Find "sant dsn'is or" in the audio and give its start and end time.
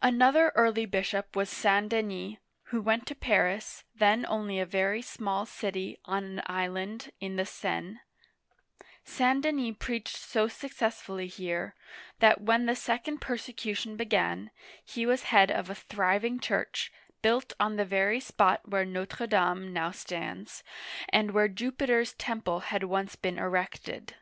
1.90-1.90